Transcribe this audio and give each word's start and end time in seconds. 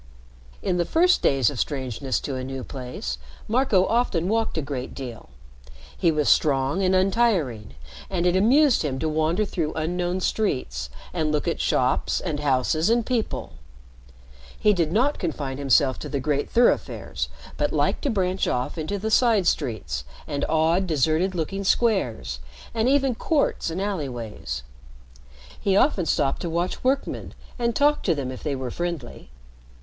In 0.63 0.77
the 0.77 0.83
first 0.83 1.21
days 1.21 1.51
of 1.51 1.59
strangeness 1.59 2.19
to 2.21 2.33
a 2.33 2.43
new 2.43 2.63
place, 2.63 3.19
Marco 3.47 3.85
often 3.85 4.27
walked 4.27 4.57
a 4.57 4.61
great 4.63 4.95
deal. 4.95 5.29
He 5.95 6.09
was 6.11 6.27
strong 6.27 6.81
and 6.81 6.95
untiring, 6.95 7.75
and 8.09 8.25
it 8.25 8.35
amused 8.35 8.81
him 8.81 8.97
to 8.97 9.07
wander 9.07 9.45
through 9.45 9.73
unknown 9.75 10.19
streets, 10.19 10.89
and 11.13 11.31
look 11.31 11.47
at 11.47 11.61
shops, 11.61 12.19
and 12.19 12.39
houses, 12.39 12.89
and 12.89 13.05
people. 13.05 13.51
He 14.59 14.73
did 14.73 14.91
not 14.91 15.19
confine 15.19 15.59
himself 15.59 15.99
to 15.99 16.09
the 16.09 16.19
great 16.19 16.49
thoroughfares, 16.49 17.29
but 17.55 17.71
liked 17.71 18.01
to 18.01 18.09
branch 18.09 18.47
off 18.47 18.79
into 18.79 18.97
the 18.97 19.11
side 19.11 19.45
streets 19.45 20.03
and 20.25 20.43
odd, 20.49 20.87
deserted 20.87 21.35
looking 21.35 21.63
squares, 21.63 22.39
and 22.73 22.89
even 22.89 23.13
courts 23.13 23.69
and 23.69 23.79
alleyways. 23.79 24.63
He 25.59 25.77
often 25.77 26.07
stopped 26.07 26.41
to 26.41 26.49
watch 26.49 26.83
workmen 26.83 27.35
and 27.59 27.75
talk 27.75 28.01
to 28.01 28.15
them 28.15 28.31
if 28.31 28.41
they 28.41 28.55
were 28.55 28.71
friendly. 28.71 29.29